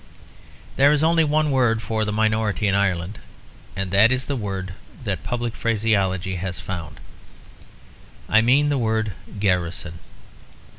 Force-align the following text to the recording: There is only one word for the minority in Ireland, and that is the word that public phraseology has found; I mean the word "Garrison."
There 0.77 0.91
is 0.91 1.03
only 1.03 1.23
one 1.23 1.51
word 1.51 1.79
for 1.83 2.05
the 2.05 2.11
minority 2.11 2.67
in 2.67 2.73
Ireland, 2.73 3.19
and 3.75 3.91
that 3.91 4.11
is 4.11 4.25
the 4.25 4.35
word 4.35 4.73
that 5.03 5.23
public 5.23 5.55
phraseology 5.55 6.37
has 6.37 6.59
found; 6.59 6.99
I 8.27 8.41
mean 8.41 8.69
the 8.69 8.79
word 8.79 9.13
"Garrison." 9.39 9.99